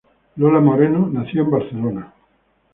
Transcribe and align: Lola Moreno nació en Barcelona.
Lola 0.37 0.59
Moreno 0.59 1.07
nació 1.13 1.43
en 1.43 1.51
Barcelona. 1.51 2.13